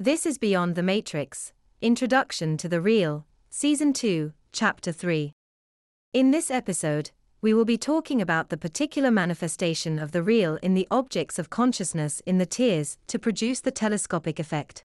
[0.00, 1.52] This is Beyond the Matrix
[1.82, 5.32] Introduction to the Real, Season 2, Chapter 3.
[6.12, 10.74] In this episode, we will be talking about the particular manifestation of the real in
[10.74, 14.84] the objects of consciousness in the tiers to produce the telescopic effect.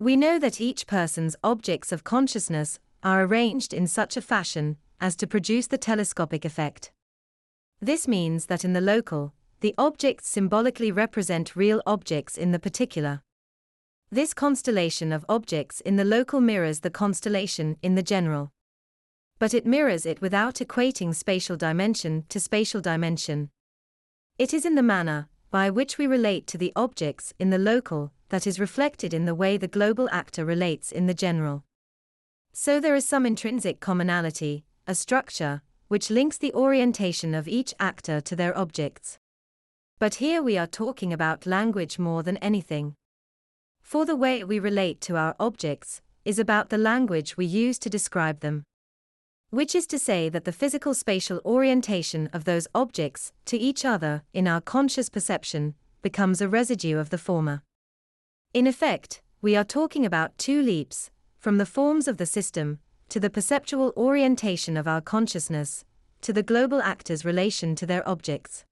[0.00, 5.14] We know that each person's objects of consciousness are arranged in such a fashion as
[5.14, 6.90] to produce the telescopic effect.
[7.80, 13.22] This means that in the local, the objects symbolically represent real objects in the particular.
[14.14, 18.52] This constellation of objects in the local mirrors the constellation in the general.
[19.40, 23.50] But it mirrors it without equating spatial dimension to spatial dimension.
[24.38, 28.12] It is in the manner by which we relate to the objects in the local
[28.28, 31.64] that is reflected in the way the global actor relates in the general.
[32.52, 38.20] So there is some intrinsic commonality, a structure, which links the orientation of each actor
[38.20, 39.18] to their objects.
[39.98, 42.94] But here we are talking about language more than anything.
[43.84, 47.90] For the way we relate to our objects is about the language we use to
[47.90, 48.64] describe them.
[49.50, 54.22] Which is to say that the physical spatial orientation of those objects to each other
[54.32, 57.62] in our conscious perception becomes a residue of the former.
[58.52, 62.78] In effect, we are talking about two leaps from the forms of the system
[63.10, 65.84] to the perceptual orientation of our consciousness
[66.22, 68.64] to the global actor's relation to their objects.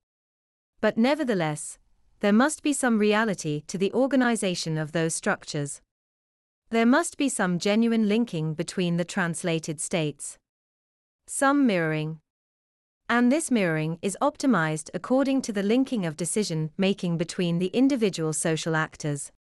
[0.81, 1.79] But nevertheless,
[2.23, 5.81] there must be some reality to the organization of those structures.
[6.71, 10.39] There must be some genuine linking between the translated states.
[11.27, 12.21] Some mirroring.
[13.09, 18.33] And this mirroring is optimized according to the linking of decision making between the individual
[18.33, 19.33] social actors.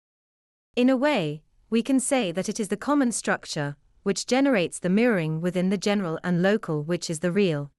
[0.75, 4.89] In a way, we can say that it is the common structure which generates the
[4.89, 7.69] mirroring within the general and local, which is the real.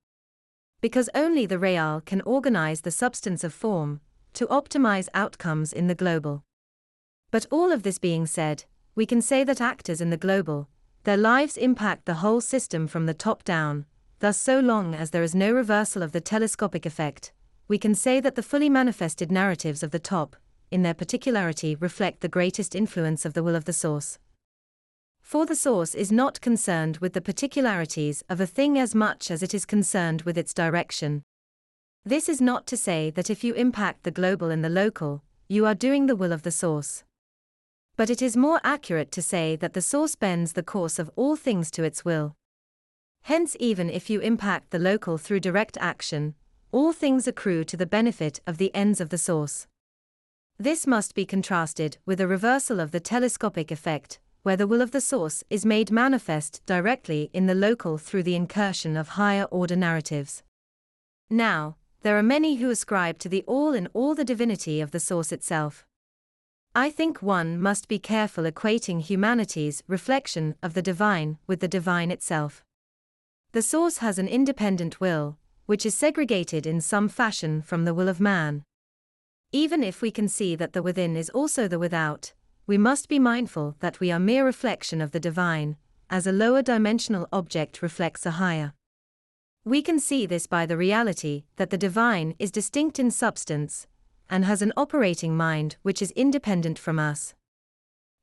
[0.81, 4.01] Because only the real can organize the substance of form
[4.35, 6.45] to optimize outcomes in the global.
[7.31, 10.69] But all of this being said, we can say that actors in the global,
[11.05, 13.87] their lives impact the whole system from the top down,
[14.21, 17.33] thus, so long as there is no reversal of the telescopic effect,
[17.69, 20.37] we can say that the fully manifested narratives of the top,
[20.71, 24.19] in their particularity, reflect the greatest influence of the will of the source.
[25.23, 29.43] For the source is not concerned with the particularities of a thing as much as
[29.43, 31.23] it is concerned with its direction.
[32.05, 35.67] This is not to say that if you impact the global in the local, you
[35.67, 37.05] are doing the will of the source.
[37.97, 41.37] But it is more accurate to say that the source bends the course of all
[41.37, 42.35] things to its will.
[43.23, 46.35] Hence, even if you impact the local through direct action,
[46.73, 49.69] all things accrue to the benefit of the ends of the source.
[50.59, 54.91] This must be contrasted with a reversal of the telescopic effect, where the will of
[54.91, 59.77] the source is made manifest directly in the local through the incursion of higher order
[59.77, 60.43] narratives.
[61.31, 65.01] Now, there are many who ascribe to the all in all the divinity of the
[65.01, 65.87] source itself.
[66.75, 72.11] I think one must be careful equating humanity's reflection of the divine with the divine
[72.11, 72.65] itself.
[73.53, 75.37] The source has an independent will,
[75.67, 78.65] which is segregated in some fashion from the will of man.
[79.53, 82.33] Even if we can see that the within is also the without,
[82.67, 85.77] we must be mindful that we are mere reflection of the divine,
[86.09, 88.73] as a lower dimensional object reflects a higher.
[89.65, 93.87] We can see this by the reality that the divine is distinct in substance
[94.29, 97.35] and has an operating mind which is independent from us.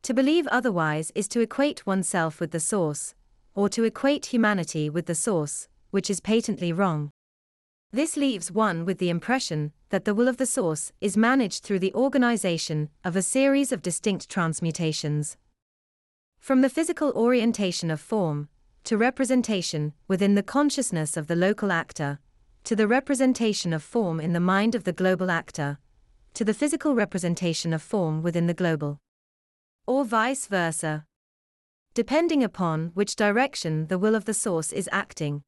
[0.03, 3.16] To believe otherwise is to equate oneself with the source,
[3.55, 7.09] or to equate humanity with the source, which is patently wrong.
[7.91, 11.79] This leaves one with the impression that the will of the source is managed through
[11.79, 15.38] the organization of a series of distinct transmutations.
[16.38, 18.50] From the physical orientation of form,
[18.84, 22.19] to representation within the consciousness of the local actor,
[22.63, 25.79] to the representation of form in the mind of the global actor,
[26.34, 29.00] to the physical representation of form within the global.
[29.88, 31.06] Or vice versa.
[31.94, 35.41] Depending upon which direction the will of the source is acting.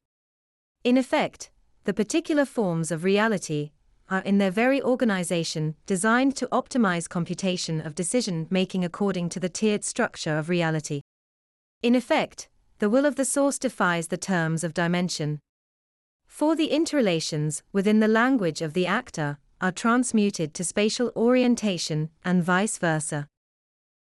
[0.84, 1.50] In effect,
[1.84, 3.70] the particular forms of reality
[4.10, 9.48] are in their very organization designed to optimize computation of decision making according to the
[9.48, 11.00] tiered structure of reality.
[11.82, 12.48] In effect,
[12.82, 15.38] the will of the source defies the terms of dimension.
[16.26, 22.42] For the interrelations within the language of the actor are transmuted to spatial orientation and
[22.42, 23.28] vice versa.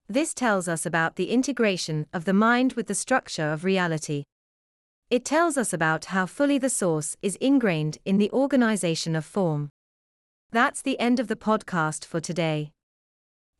[0.09, 4.25] This tells us about the integration of the mind with the structure of reality.
[5.09, 9.69] It tells us about how fully the source is ingrained in the organization of form.
[10.51, 12.71] That's the end of the podcast for today.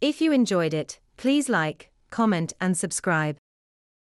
[0.02, 3.38] If you enjoyed it, please like, comment, and subscribe.